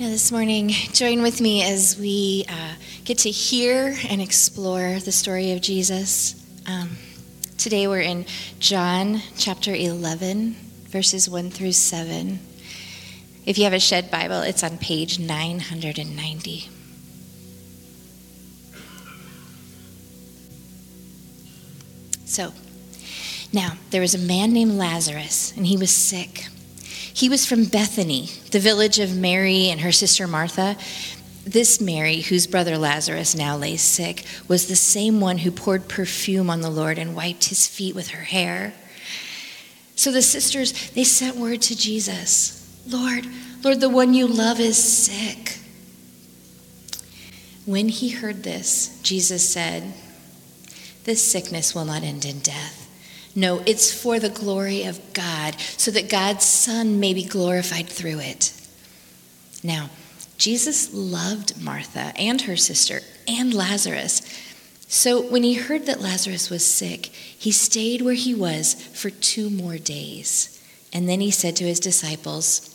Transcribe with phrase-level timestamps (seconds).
[0.00, 2.72] Now, this morning, join with me as we uh,
[3.04, 6.42] get to hear and explore the story of Jesus.
[6.66, 6.96] Um,
[7.58, 8.24] today, we're in
[8.58, 12.38] John chapter 11, verses 1 through 7.
[13.44, 16.70] If you have a Shed Bible, it's on page 990.
[22.24, 22.54] So,
[23.52, 26.46] now, there was a man named Lazarus, and he was sick.
[27.12, 30.76] He was from Bethany, the village of Mary and her sister Martha.
[31.44, 36.50] This Mary, whose brother Lazarus now lay sick, was the same one who poured perfume
[36.50, 38.74] on the Lord and wiped his feet with her hair.
[39.96, 42.56] So the sisters, they sent word to Jesus
[42.88, 43.26] Lord,
[43.62, 45.58] Lord, the one you love is sick.
[47.66, 49.92] When he heard this, Jesus said,
[51.04, 52.79] This sickness will not end in death
[53.34, 58.20] no, it's for the glory of God, so that God's Son may be glorified through
[58.20, 58.52] it.
[59.62, 59.90] Now,
[60.38, 64.22] Jesus loved Martha and her sister and Lazarus.
[64.88, 69.50] So when he heard that Lazarus was sick, he stayed where he was for two
[69.50, 70.60] more days.
[70.92, 72.74] And then he said to his disciples,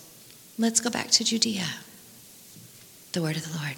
[0.58, 1.68] Let's go back to Judea.
[3.12, 3.76] The word of the Lord.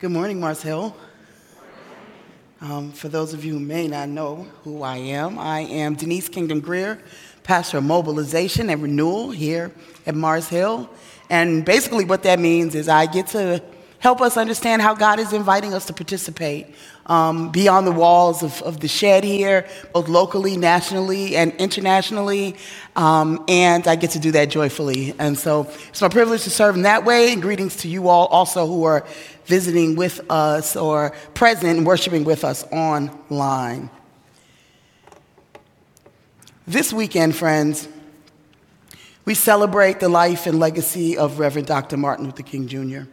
[0.00, 0.96] Good morning, Mars Hill.
[2.60, 6.28] Um, for those of you who may not know who I am, I am Denise
[6.28, 7.02] Kingdom Grier,
[7.42, 9.72] pastor of mobilization and renewal here
[10.06, 10.88] at Mars Hill.
[11.28, 13.60] And basically, what that means is I get to
[13.98, 16.74] help us understand how God is inviting us to participate
[17.06, 22.54] um, beyond the walls of, of, the shed here, both locally, nationally, and internationally.
[22.96, 25.14] Um, and I get to do that joyfully.
[25.18, 27.32] And so it's my privilege to serve in that way.
[27.32, 29.06] And greetings to you all also who are
[29.46, 33.90] visiting with us or present and worshiping with us online.
[36.66, 37.88] This weekend, friends,
[39.24, 41.96] we celebrate the life and legacy of Reverend Dr.
[41.96, 43.08] Martin Luther King Jr.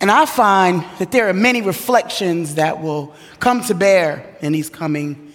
[0.00, 4.68] And I find that there are many reflections that will come to bear in these
[4.68, 5.32] coming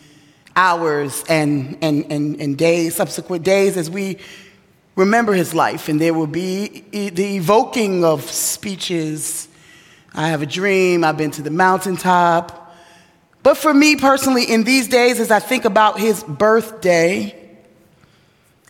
[0.55, 4.17] hours and, and, and, and days, subsequent days, as we
[4.95, 5.87] remember his life.
[5.87, 9.47] And there will be the evoking of speeches.
[10.13, 12.75] I have a dream, I've been to the mountaintop.
[13.41, 17.35] But for me personally, in these days, as I think about his birthday,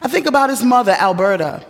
[0.01, 1.65] I think about his mother, Alberta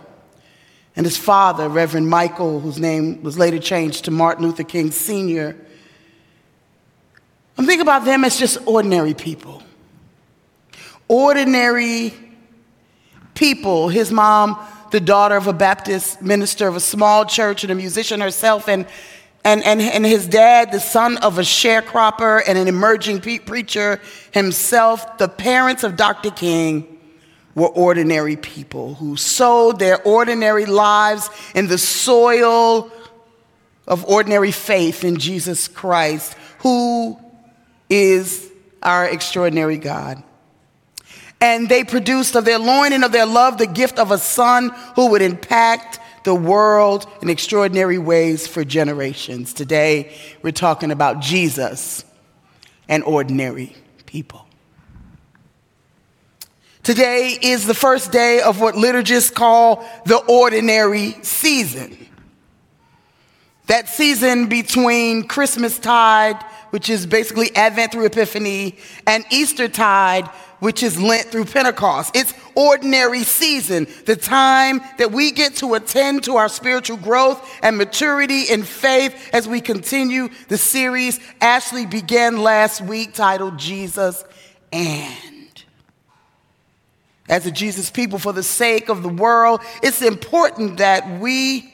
[0.96, 5.56] and his father, Reverend Michael, whose name was later changed to Martin Luther King Sr.
[7.56, 9.62] I'm thinking about them as just ordinary people.
[11.08, 12.12] Ordinary
[13.34, 13.88] people.
[13.88, 14.58] His mom,
[14.90, 18.86] the daughter of a Baptist minister of a small church and a musician herself, and,
[19.44, 24.00] and, and, and his dad, the son of a sharecropper and an emerging preacher
[24.32, 26.30] himself, the parents of Dr.
[26.30, 26.89] King
[27.60, 32.90] were ordinary people who sowed their ordinary lives in the soil
[33.86, 37.18] of ordinary faith in Jesus Christ, who
[37.90, 38.50] is
[38.82, 40.22] our extraordinary God.
[41.38, 44.70] And they produced of their loin and of their love the gift of a son
[44.96, 49.52] who would impact the world in extraordinary ways for generations.
[49.52, 52.06] Today, we're talking about Jesus
[52.88, 53.76] and ordinary
[54.06, 54.46] people.
[56.82, 61.96] Today is the first day of what liturgists call the ordinary season.
[63.66, 70.26] That season between Christmas tide, which is basically Advent through Epiphany, and Easter tide,
[70.60, 72.16] which is Lent through Pentecost.
[72.16, 77.76] It's ordinary season, the time that we get to attend to our spiritual growth and
[77.76, 84.24] maturity in faith as we continue the series Ashley began last week titled Jesus
[84.72, 85.29] and
[87.30, 91.72] as a Jesus people for the sake of the world, it's important that we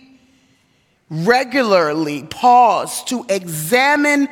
[1.08, 4.28] regularly pause to examine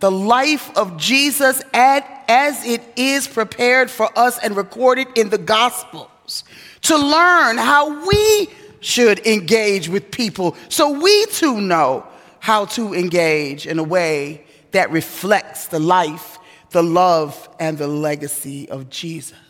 [0.00, 6.44] the life of Jesus as it is prepared for us and recorded in the Gospels,
[6.82, 8.48] to learn how we
[8.80, 12.06] should engage with people so we too know
[12.38, 16.38] how to engage in a way that reflects the life,
[16.70, 19.47] the love, and the legacy of Jesus.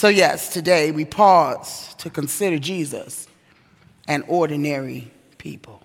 [0.00, 3.28] So, yes, today we pause to consider Jesus
[4.08, 5.82] and ordinary people.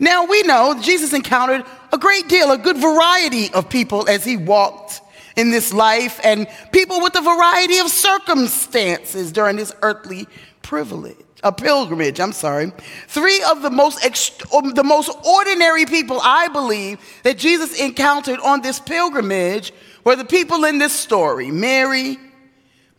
[0.00, 4.36] Now, we know Jesus encountered a great deal, a good variety of people as he
[4.36, 5.00] walked
[5.36, 10.26] in this life, and people with a variety of circumstances during his earthly
[10.62, 11.14] privilege.
[11.44, 12.72] a pilgrimage, I'm sorry.
[13.06, 18.40] Three of the most, ext- um, the most ordinary people, I believe, that Jesus encountered
[18.40, 22.18] on this pilgrimage were the people in this story Mary,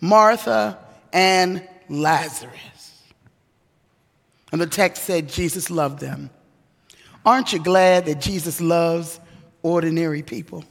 [0.03, 0.77] Martha,
[1.13, 3.03] and Lazarus.
[4.51, 6.29] And the text said Jesus loved them.
[7.25, 9.21] Aren't you glad that Jesus loves
[9.61, 10.65] ordinary people?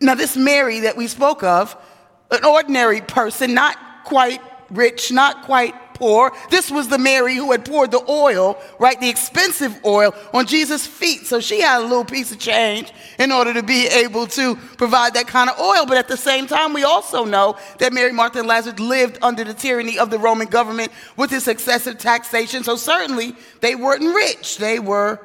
[0.00, 1.76] Now, this Mary that we spoke of,
[2.30, 4.40] an ordinary person, not quite
[4.70, 6.32] rich, not quite poor.
[6.50, 10.84] This was the Mary who had poured the oil, right, the expensive oil, on Jesus'
[10.84, 11.28] feet.
[11.28, 15.14] So she had a little piece of change in order to be able to provide
[15.14, 15.86] that kind of oil.
[15.86, 19.44] But at the same time, we also know that Mary, Martha, and Lazarus lived under
[19.44, 22.64] the tyranny of the Roman government with its excessive taxation.
[22.64, 25.20] So certainly they weren't rich, they were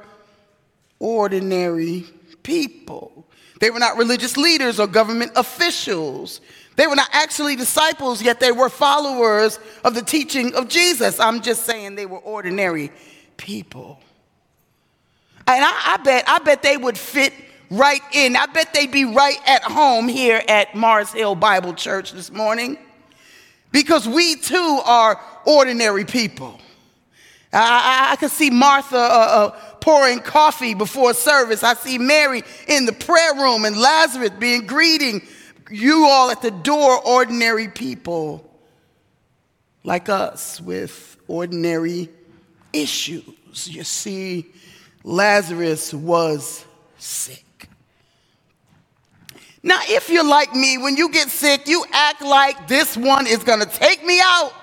[1.00, 2.06] ordinary
[2.44, 3.26] people.
[3.60, 6.40] They were not religious leaders or government officials.
[6.78, 11.20] They were not actually disciples, yet they were followers of the teaching of Jesus.
[11.20, 12.92] I'm just saying they were ordinary
[13.36, 14.00] people.
[15.48, 17.34] And I, I, bet, I bet they would fit
[17.72, 18.36] right in.
[18.36, 22.78] I bet they'd be right at home here at Mars Hill Bible Church this morning.
[23.72, 26.60] Because we too are ordinary people.
[27.52, 29.50] I, I, I see Martha uh, uh,
[29.82, 31.64] pouring coffee before service.
[31.64, 35.24] I see Mary in the prayer room and Lazarus being greeting
[35.70, 38.44] you all at the door, ordinary people
[39.84, 42.10] like us with ordinary
[42.74, 43.68] issues.
[43.68, 44.48] You see,
[45.04, 46.66] Lazarus was
[46.98, 47.70] sick.
[49.64, 53.44] Now, if you're like me, when you get sick, you act like this one is
[53.60, 54.54] to take me out.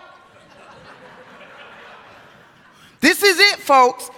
[3.01, 4.11] This is it, folks.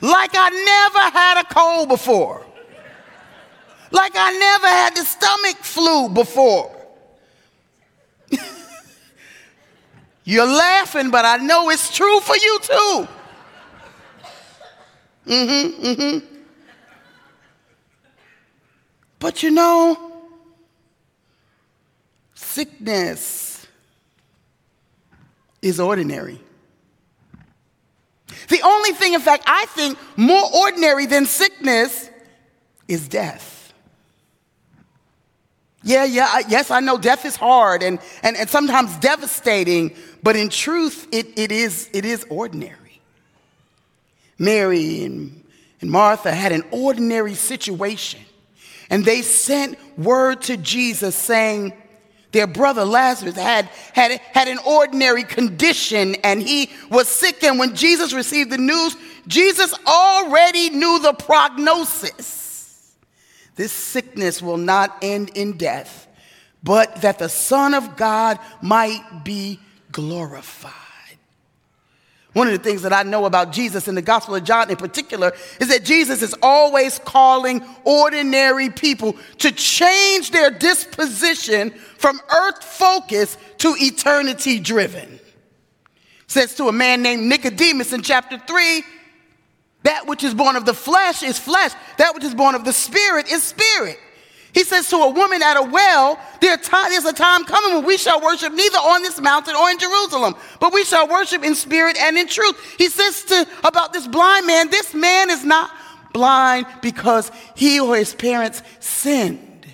[0.00, 2.45] Like I never had a cold before.
[3.96, 6.70] Like I never had the stomach flu before.
[10.24, 13.08] You're laughing, but I know it's true for you too.
[15.26, 16.36] Mm-hmm, mm-hmm.
[19.18, 20.12] But you know,
[22.34, 23.66] sickness
[25.62, 26.38] is ordinary.
[28.48, 32.10] The only thing, in fact, I think more ordinary than sickness
[32.86, 33.55] is death.
[35.86, 40.34] Yeah, yeah, I, yes, I know death is hard and, and, and sometimes devastating, but
[40.34, 43.00] in truth, it, it, is, it is ordinary.
[44.36, 45.44] Mary and,
[45.80, 48.18] and Martha had an ordinary situation,
[48.90, 51.72] and they sent word to Jesus saying,
[52.32, 57.42] their brother Lazarus had, had, had an ordinary condition and he was sick.
[57.44, 58.94] And when Jesus received the news,
[59.26, 62.45] Jesus already knew the prognosis
[63.56, 66.06] this sickness will not end in death,
[66.62, 69.58] but that the Son of God might be
[69.90, 70.72] glorified.
[72.34, 74.76] One of the things that I know about Jesus in the Gospel of John in
[74.76, 82.62] particular is that Jesus is always calling ordinary people to change their disposition from earth
[82.62, 85.18] focus to eternity driven.
[86.26, 88.82] Says to a man named Nicodemus in chapter 3
[89.86, 91.70] that which is born of the flesh is flesh.
[91.98, 93.98] That which is born of the spirit is spirit.
[94.52, 97.96] He says to a woman at a well, there there's a time coming when we
[97.96, 101.96] shall worship neither on this mountain or in Jerusalem, but we shall worship in spirit
[101.98, 102.58] and in truth.
[102.78, 105.70] He says to, about this blind man, this man is not
[106.12, 109.66] blind because he or his parents sinned,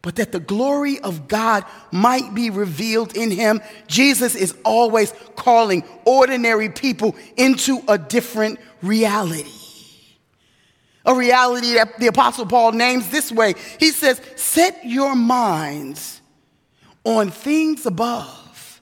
[0.00, 3.60] but that the glory of God might be revealed in him.
[3.86, 9.50] Jesus is always calling ordinary people into a different reality.
[11.04, 13.54] A reality that the Apostle Paul names this way.
[13.78, 16.20] He says, Set your minds
[17.04, 18.80] on things above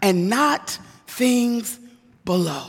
[0.00, 1.78] and not things
[2.24, 2.64] below.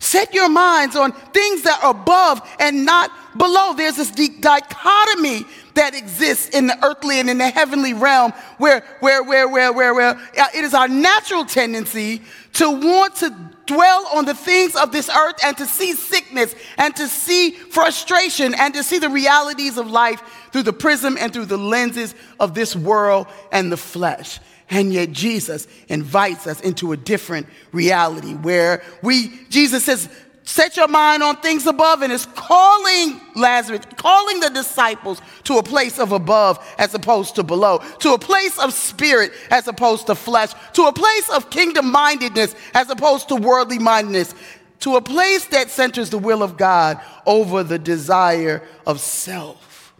[0.00, 3.74] Set your minds on things that are above and not below.
[3.74, 5.44] There's this deep dichotomy
[5.74, 9.94] that exists in the earthly and in the heavenly realm where, where, where, where, where,
[9.94, 12.22] where uh, it is our natural tendency
[12.54, 13.36] to want to
[13.68, 18.54] dwell on the things of this earth and to see sickness and to see frustration
[18.54, 20.20] and to see the realities of life
[20.50, 24.40] through the prism and through the lenses of this world and the flesh.
[24.70, 30.08] And yet Jesus invites us into a different reality where we, Jesus says,
[30.48, 35.62] set your mind on things above and is calling Lazarus, calling the disciples to a
[35.62, 40.14] place of above as opposed to below, to a place of spirit as opposed to
[40.14, 44.34] flesh, to a place of kingdom mindedness as opposed to worldly mindedness,
[44.80, 49.92] to a place that centers the will of God over the desire of self.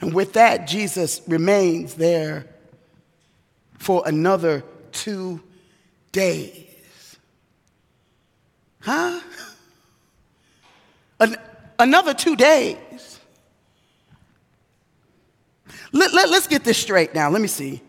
[0.00, 2.46] And with that, Jesus remains there
[3.78, 5.40] for another two
[6.10, 6.71] days.
[8.82, 9.20] Huh?
[11.20, 11.36] An-
[11.78, 13.20] another two days.
[15.92, 17.30] Let, let, let's get this straight now.
[17.30, 17.80] Let me see.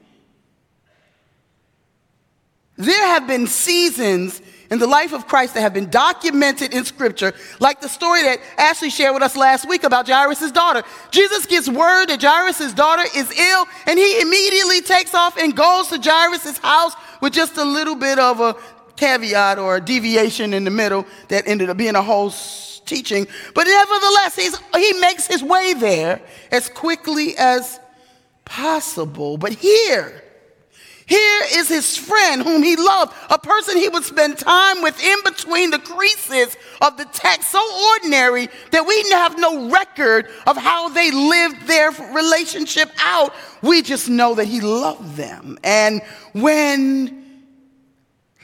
[2.78, 7.34] There have been seasons in the life of Christ that have been documented in Scripture,
[7.60, 10.84] like the story that Ashley shared with us last week about Jairus' daughter.
[11.12, 15.90] Jesus gets word that Jairus' daughter is ill, and he immediately takes off and goes
[15.90, 18.56] to Jairus' house with just a little bit of a
[18.96, 22.32] caveat or a deviation in the middle that ended up being a whole
[22.86, 23.28] teaching.
[23.56, 24.36] But nevertheless,
[24.76, 26.22] he makes his way there
[26.52, 27.80] as quickly as
[28.46, 29.38] possible.
[29.38, 30.22] But here,
[31.06, 35.18] here is his friend whom he loved, a person he would spend time with in
[35.24, 37.60] between the creases of the text, so
[37.92, 43.34] ordinary that we have no record of how they lived their relationship out.
[43.62, 45.58] We just know that he loved them.
[45.64, 46.02] And
[46.34, 47.23] when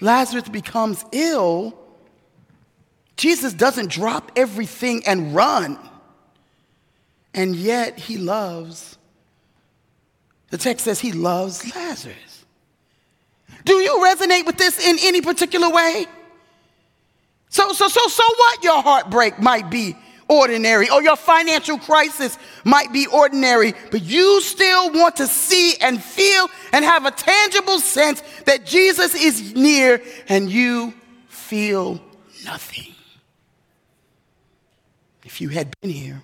[0.02, 1.78] Lazarus becomes ill,
[3.18, 5.78] Jesus doesn't drop everything and run.
[7.34, 8.98] And yet he loves,
[10.50, 12.46] the text says he loves Lazarus.
[13.66, 16.06] Do you resonate with this in any particular way?
[17.50, 18.64] So, so, so, so what?
[18.64, 19.96] Your heartbreak might be
[20.30, 26.02] ordinary, or your financial crisis might be ordinary, but you still want to see and
[26.02, 30.94] feel and have a tangible sense that Jesus is near and you
[31.28, 32.00] feel
[32.46, 32.94] nothing.
[35.26, 36.22] If you had been here,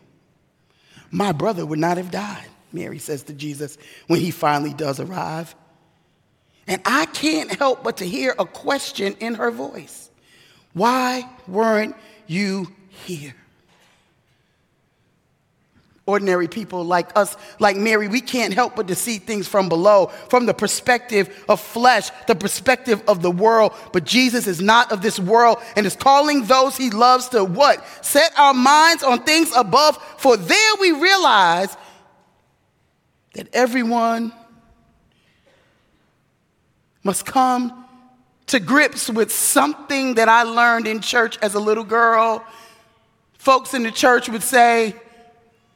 [1.11, 5.55] my brother would not have died, Mary says to Jesus when he finally does arrive.
[6.67, 10.09] And I can't help but to hear a question in her voice
[10.73, 11.95] Why weren't
[12.27, 13.35] you here?
[16.07, 20.07] Ordinary people like us, like Mary, we can't help but to see things from below,
[20.29, 23.73] from the perspective of flesh, the perspective of the world.
[23.91, 27.83] But Jesus is not of this world and is calling those he loves to what?
[28.05, 31.75] Set our minds on things above, for there we realize
[33.33, 34.31] that everyone
[37.03, 37.83] must come
[38.45, 42.45] to grips with something that I learned in church as a little girl.
[43.39, 44.95] Folks in the church would say,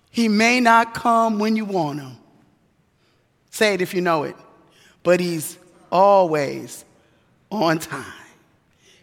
[0.09, 2.17] He may not come when you want him.
[3.51, 4.35] Say it if you know it.
[5.03, 5.57] But He's
[5.91, 6.85] always
[7.51, 8.05] on time.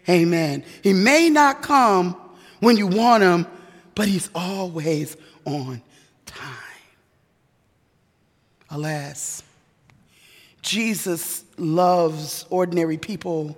[0.08, 0.64] Amen.
[0.82, 2.16] He may not come
[2.60, 3.46] when you want him,
[3.94, 5.82] but He's always on
[6.26, 6.52] time.
[8.70, 9.42] Alas,
[10.62, 13.56] Jesus loves ordinary people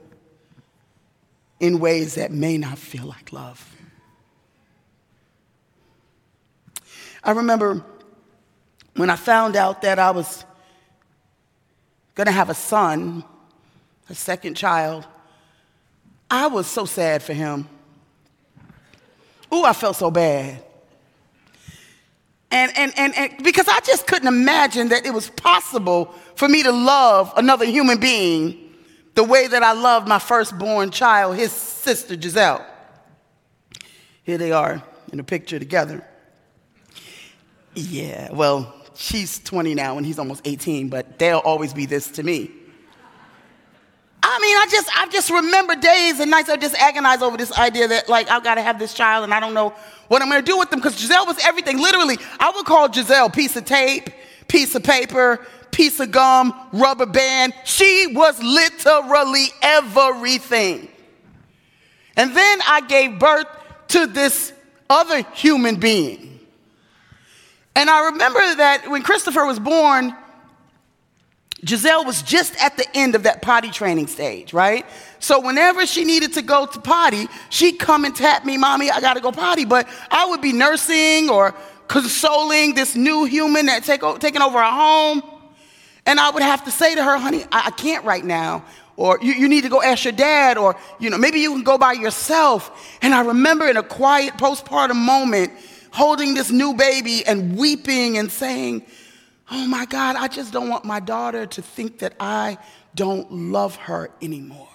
[1.61, 3.78] in ways that may not feel like love.
[7.23, 7.85] I remember
[8.97, 10.45] when I found out that I was
[12.15, 13.25] going to have a son,
[14.09, 15.07] a second child,
[16.31, 17.69] I was so sad for him.
[19.53, 20.63] Ooh, I felt so bad.
[22.51, 26.63] And, and, and, and because I just couldn't imagine that it was possible for me
[26.63, 28.75] to love another human being
[29.15, 32.65] the way that I loved my firstborn child, his sister Giselle.
[34.23, 34.83] Here they are
[35.13, 36.07] in a picture together.
[37.79, 42.23] Yeah, well, she's 20 now and he's almost 18, but they'll always be this to
[42.23, 42.51] me.
[44.21, 47.57] I mean, I just I just remember days and nights I just agonize over this
[47.57, 49.73] idea that like I've got to have this child and I don't know
[50.09, 51.79] what I'm going to do with them because Giselle was everything.
[51.79, 54.11] Literally, I would call Giselle piece of tape,
[54.49, 57.55] piece of paper, piece of gum, rubber band.
[57.65, 60.89] She was literally everything.
[62.17, 63.47] And then I gave birth
[63.89, 64.53] to this
[64.91, 66.38] other human being.
[67.75, 70.15] And I remember that when Christopher was born,
[71.67, 74.87] Giselle was just at the end of that potty training stage, right?
[75.19, 79.01] So whenever she needed to go to potty, she'd come and tap me, Mommy, I
[79.01, 79.65] gotta go potty.
[79.65, 81.55] But I would be nursing or
[81.89, 85.23] consoling this new human that take, taking over our home.
[86.07, 88.65] And I would have to say to her, honey, I, I can't right now.
[88.97, 91.63] Or you, you need to go ask your dad, or you know, maybe you can
[91.63, 92.99] go by yourself.
[93.01, 95.53] And I remember in a quiet postpartum moment,
[95.91, 98.85] holding this new baby and weeping and saying,
[99.51, 102.59] Oh my God, I just don't want my daughter to think that I
[102.95, 104.69] don't love her anymore.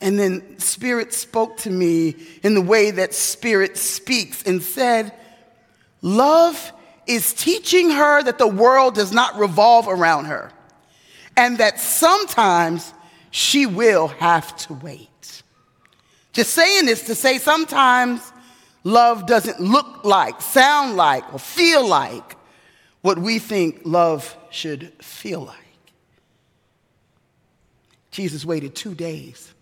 [0.00, 5.12] And then Spirit spoke to me in the way that Spirit speaks and said,
[6.02, 6.72] Love
[7.06, 10.52] is teaching her that the world does not revolve around her
[11.36, 12.92] and that sometimes
[13.30, 15.42] she will have to wait.
[16.32, 18.32] Just saying this to say sometimes
[18.86, 22.36] love doesn't look like, sound like, or feel like
[23.02, 25.56] what we think love should feel like.
[28.12, 29.52] Jesus waited two days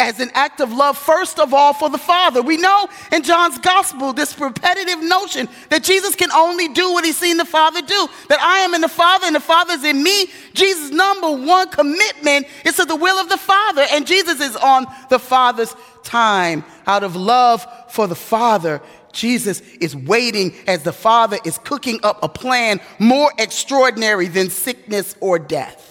[0.00, 2.40] as an act of love, first of all, for the Father.
[2.40, 7.18] We know in John's gospel this repetitive notion that Jesus can only do what he's
[7.18, 10.02] seen the Father do, that I am in the Father and the Father is in
[10.02, 10.26] me.
[10.54, 14.86] Jesus' number one commitment is to the will of the Father, and Jesus is on
[15.10, 16.64] the Father's time.
[16.86, 18.80] Out of love for the Father,
[19.12, 25.14] Jesus is waiting as the Father is cooking up a plan more extraordinary than sickness
[25.20, 25.89] or death.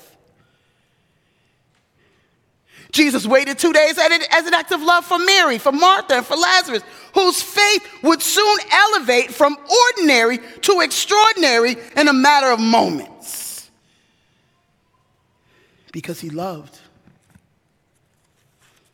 [2.91, 6.35] Jesus waited two days as an act of love for Mary, for Martha, and for
[6.35, 6.81] Lazarus,
[7.13, 9.55] whose faith would soon elevate from
[9.87, 13.69] ordinary to extraordinary in a matter of moments.
[15.91, 16.79] Because he loved.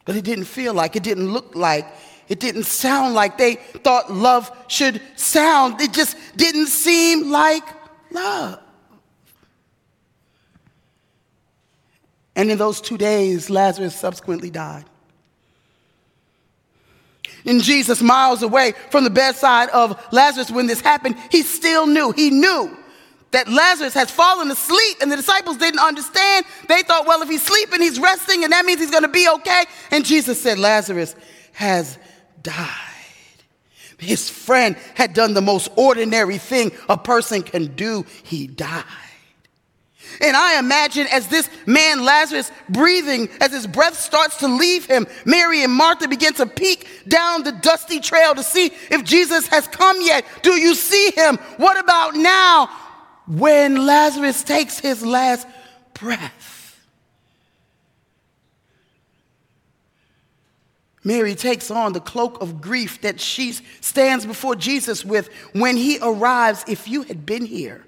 [0.03, 1.87] But it didn't feel like, it didn't look like,
[2.27, 5.79] it didn't sound like they thought love should sound.
[5.79, 7.63] It just didn't seem like
[8.11, 8.59] love.
[12.35, 14.85] And in those two days, Lazarus subsequently died.
[17.45, 22.11] And Jesus, miles away from the bedside of Lazarus when this happened, he still knew.
[22.11, 22.75] He knew
[23.31, 26.45] that Lazarus has fallen asleep, and the disciples didn't understand.
[26.67, 29.27] They thought, well, if he's sleeping, he's resting, and that means he's going to be
[29.29, 29.65] okay.
[29.91, 31.15] And Jesus said, Lazarus
[31.53, 31.97] has
[32.41, 32.67] died.
[33.97, 38.05] His friend had done the most ordinary thing a person can do.
[38.23, 38.83] He died.
[40.21, 45.07] And I imagine as this man Lazarus breathing, as his breath starts to leave him,
[45.25, 49.67] Mary and Martha begin to peek down the dusty trail to see if Jesus has
[49.67, 50.25] come yet.
[50.41, 51.38] Do you see him?
[51.57, 52.69] What about now
[53.27, 55.47] when Lazarus takes his last
[55.93, 56.53] breath?
[61.05, 66.00] Mary takes on the cloak of grief that she stands before Jesus with when he
[66.01, 66.65] arrives.
[66.67, 67.85] If you had been here,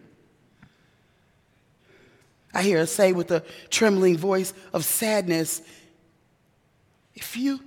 [2.57, 5.61] I hear her say with a trembling voice of sadness,
[7.13, 7.60] if you,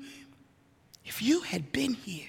[1.04, 2.26] if you had been here,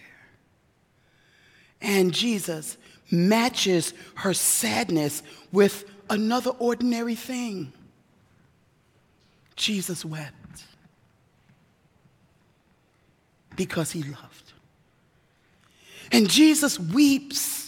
[1.81, 2.77] and Jesus
[3.09, 7.73] matches her sadness with another ordinary thing.
[9.55, 10.63] Jesus wept
[13.55, 14.53] because he loved.
[16.11, 17.60] And Jesus weeps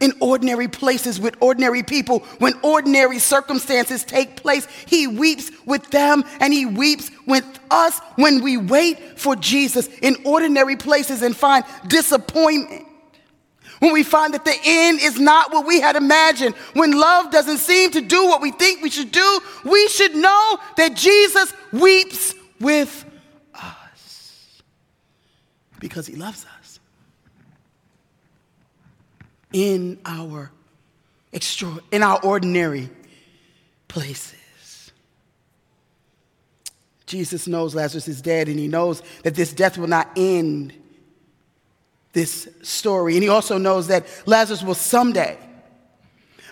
[0.00, 6.24] in ordinary places with ordinary people, when ordinary circumstances take place, He weeps with them
[6.40, 9.88] and He weeps with us when we wait for Jesus.
[10.02, 12.86] In ordinary places and find disappointment.
[13.80, 17.58] When we find that the end is not what we had imagined, when love doesn't
[17.58, 22.34] seem to do what we think we should do, we should know that Jesus weeps
[22.60, 23.06] with
[23.54, 24.62] us.
[25.78, 26.59] Because He loves us
[29.52, 30.50] in our
[31.32, 32.90] extra, in our ordinary
[33.88, 34.92] places.
[37.06, 40.72] Jesus knows Lazarus is dead, and he knows that this death will not end
[42.12, 43.14] this story.
[43.14, 45.36] And he also knows that Lazarus will someday,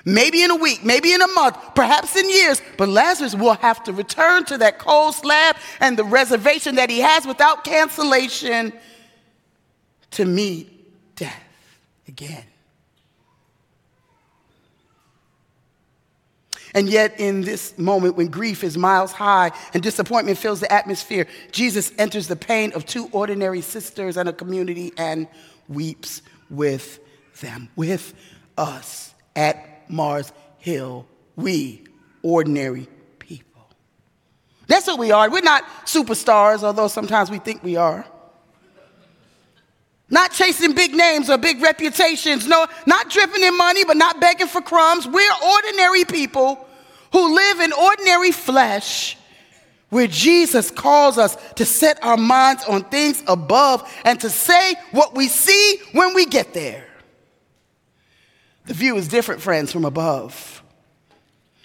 [0.04, 3.84] maybe in a week, maybe in a month, perhaps in years, but Lazarus will have
[3.84, 8.72] to return to that cold slab and the reservation that he has without cancellation
[10.10, 11.42] to meet death
[12.08, 12.44] again.
[16.74, 21.26] And yet, in this moment when grief is miles high and disappointment fills the atmosphere,
[21.52, 25.28] Jesus enters the pain of two ordinary sisters and a community and
[25.68, 27.00] weeps with
[27.40, 28.14] them, with
[28.56, 31.06] us at Mars Hill.
[31.36, 31.84] We,
[32.22, 33.62] ordinary people.
[34.66, 35.30] That's what we are.
[35.30, 38.04] We're not superstars, although sometimes we think we are.
[40.10, 42.46] Not chasing big names or big reputations.
[42.46, 45.06] No, not dripping in money, but not begging for crumbs.
[45.06, 46.66] We're ordinary people
[47.12, 49.16] who live in ordinary flesh,
[49.90, 55.14] where Jesus calls us to set our minds on things above and to say what
[55.14, 56.86] we see when we get there.
[58.66, 60.62] The view is different, friends, from above.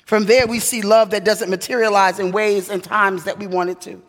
[0.05, 3.69] From there, we see love that doesn't materialize in ways and times that we want
[3.69, 4.01] it to.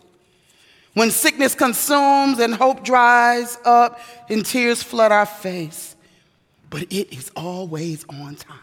[0.95, 5.97] When sickness consumes and hope dries up and tears flood our face,
[6.71, 8.59] but it is always on time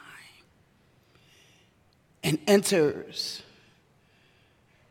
[2.23, 3.43] and enters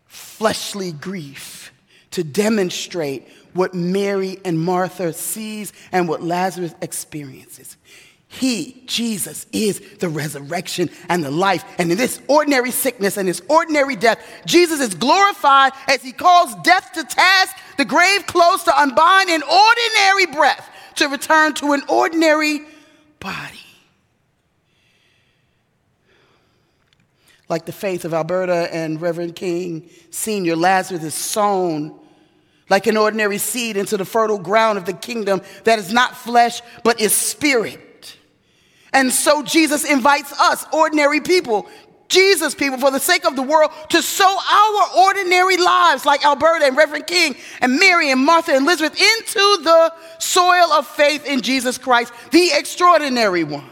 [0.06, 1.72] fleshly grief
[2.10, 7.76] to demonstrate what Mary and Martha sees and what Lazarus experiences.
[8.32, 11.64] He, Jesus, is the resurrection and the life.
[11.78, 16.54] And in this ordinary sickness and this ordinary death, Jesus is glorified as he calls
[16.62, 21.82] death to task, the grave closed to unbind an ordinary breath to return to an
[21.88, 22.60] ordinary
[23.18, 23.58] body.
[27.48, 31.98] Like the faith of Alberta and Reverend King Sr., Lazarus is sown
[32.68, 36.62] like an ordinary seed into the fertile ground of the kingdom that is not flesh,
[36.84, 37.88] but is spirit.
[38.92, 41.68] And so Jesus invites us, ordinary people,
[42.08, 46.66] Jesus people, for the sake of the world, to sow our ordinary lives, like Alberta
[46.66, 51.40] and Reverend King and Mary and Martha and Elizabeth, into the soil of faith in
[51.40, 53.70] Jesus Christ, the extraordinary one.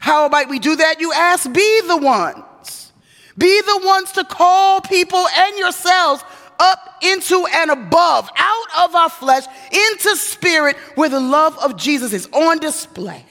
[0.00, 1.00] How might we do that?
[1.00, 2.92] You ask, be the ones.
[3.36, 6.24] Be the ones to call people and yourselves
[6.58, 12.12] up into and above, out of our flesh, into spirit, where the love of Jesus
[12.12, 13.24] is on display.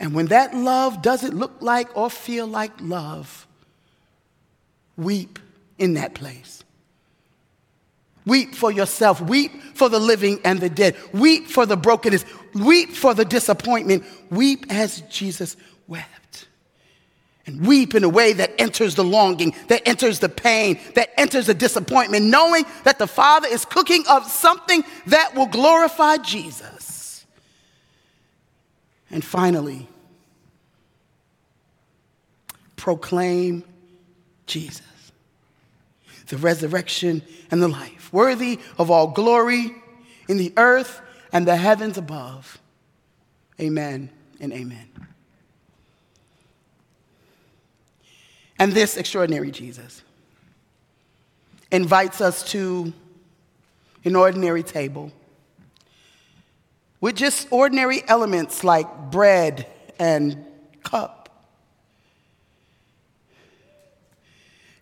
[0.00, 3.46] And when that love doesn't look like or feel like love,
[4.96, 5.38] weep
[5.78, 6.62] in that place.
[8.26, 9.20] Weep for yourself.
[9.20, 10.96] Weep for the living and the dead.
[11.12, 12.24] Weep for the brokenness.
[12.54, 14.04] Weep for the disappointment.
[14.30, 16.46] Weep as Jesus wept.
[17.46, 21.46] And weep in a way that enters the longing, that enters the pain, that enters
[21.46, 26.93] the disappointment, knowing that the Father is cooking up something that will glorify Jesus.
[29.14, 29.86] And finally,
[32.74, 33.62] proclaim
[34.44, 34.82] Jesus,
[36.26, 39.70] the resurrection and the life, worthy of all glory
[40.28, 41.00] in the earth
[41.32, 42.58] and the heavens above.
[43.60, 44.90] Amen and amen.
[48.58, 50.02] And this extraordinary Jesus
[51.70, 52.92] invites us to
[54.04, 55.12] an ordinary table
[57.04, 59.66] with just ordinary elements like bread
[59.98, 60.42] and
[60.82, 61.28] cup.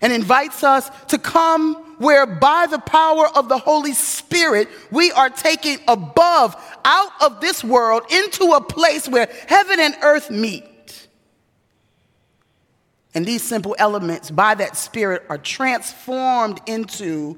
[0.00, 5.30] And invites us to come where by the power of the Holy Spirit, we are
[5.30, 6.54] taken above,
[6.84, 11.08] out of this world, into a place where heaven and earth meet.
[13.14, 17.36] And these simple elements, by that Spirit, are transformed into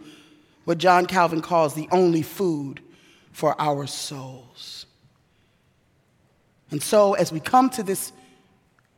[0.67, 2.83] what John Calvin calls the only food
[3.35, 4.87] for our souls.
[6.71, 8.13] And so, as we come to this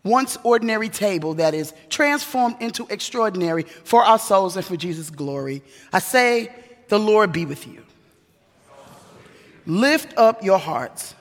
[0.04, 5.62] once ordinary table that is transformed into extraordinary for our souls and for Jesus' glory,
[5.90, 6.54] I say,
[6.88, 7.82] The Lord be with you.
[9.64, 11.14] Lift up your hearts.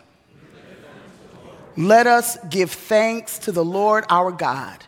[1.78, 4.84] Let us give thanks to the Lord our God.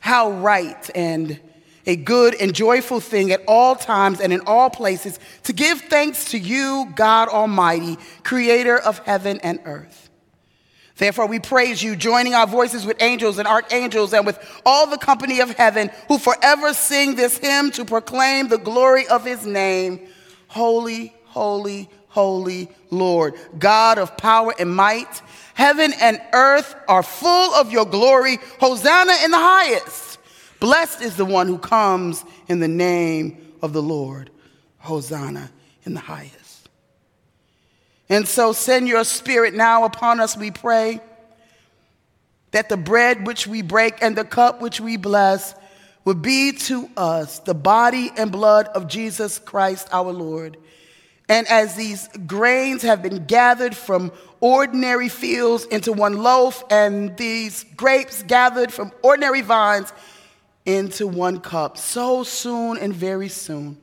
[0.00, 1.38] How right and
[1.86, 6.30] a good and joyful thing at all times and in all places to give thanks
[6.32, 10.04] to you, God Almighty, creator of heaven and earth.
[10.96, 14.98] Therefore, we praise you, joining our voices with angels and archangels and with all the
[14.98, 20.06] company of heaven who forever sing this hymn to proclaim the glory of his name.
[20.46, 25.20] Holy, holy, holy Lord, God of power and might.
[25.54, 28.38] Heaven and earth are full of your glory.
[28.60, 30.13] Hosanna in the highest.
[30.64, 34.30] Blessed is the one who comes in the name of the Lord.
[34.78, 35.50] Hosanna
[35.84, 36.70] in the highest.
[38.08, 41.02] And so send your spirit now upon us, we pray,
[42.52, 45.54] that the bread which we break and the cup which we bless
[46.06, 50.56] would be to us the body and blood of Jesus Christ our Lord.
[51.28, 57.66] And as these grains have been gathered from ordinary fields into one loaf, and these
[57.76, 59.92] grapes gathered from ordinary vines
[60.66, 61.76] into one cup.
[61.76, 63.78] So soon and very soon,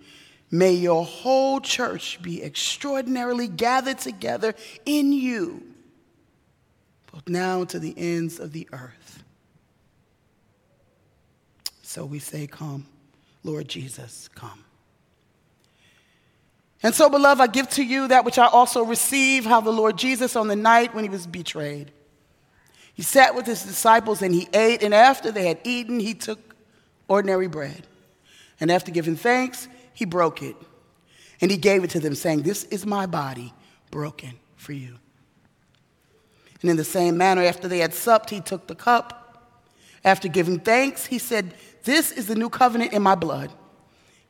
[0.50, 5.64] may your whole church be extraordinarily gathered together in you,
[7.12, 9.24] both now to the ends of the earth.
[11.82, 12.86] So we say, Come,
[13.44, 14.64] Lord Jesus, come.
[16.84, 19.98] And so, beloved, I give to you that which I also received how the Lord
[19.98, 21.92] Jesus, on the night when he was betrayed,
[22.94, 26.51] he sat with his disciples and he ate, and after they had eaten, he took
[27.12, 27.86] ordinary bread.
[28.60, 30.56] And after giving thanks, he broke it.
[31.42, 33.54] And he gave it to them, saying, This is my body
[33.90, 34.96] broken for you.
[36.62, 39.18] And in the same manner, after they had supped, he took the cup.
[40.06, 43.52] After giving thanks, he said, This is the new covenant in my blood.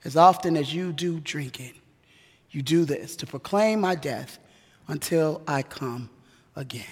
[0.03, 1.75] As often as you do drink it,
[2.49, 4.39] you do this to proclaim my death
[4.87, 6.09] until I come
[6.55, 6.85] again.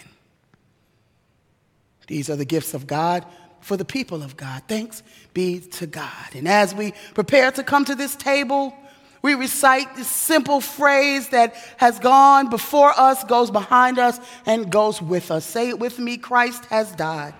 [2.07, 3.25] These are the gifts of God
[3.61, 4.63] for the people of God.
[4.67, 6.33] Thanks be to God.
[6.33, 8.75] And as we prepare to come to this table,
[9.21, 15.01] we recite this simple phrase that has gone before us, goes behind us, and goes
[15.01, 15.45] with us.
[15.45, 17.33] Say it with me Christ has died.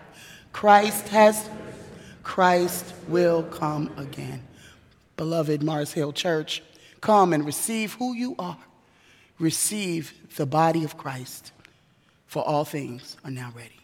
[0.51, 1.49] Christ has,
[2.23, 4.43] Christ will come again.
[5.15, 6.61] beloved Mars Hill Church,
[7.01, 8.57] come and receive who you are.
[9.37, 11.53] Receive the body of Christ,
[12.27, 13.78] for all things are now ready.